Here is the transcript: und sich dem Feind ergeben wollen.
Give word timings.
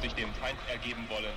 und 0.00 0.02
sich 0.02 0.14
dem 0.14 0.32
Feind 0.34 0.58
ergeben 0.70 1.06
wollen. 1.10 1.34